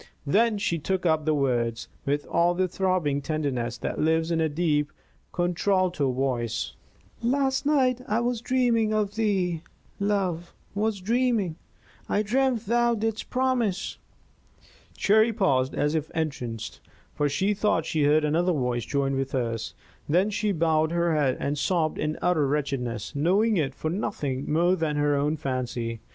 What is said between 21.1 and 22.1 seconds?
head and sobbed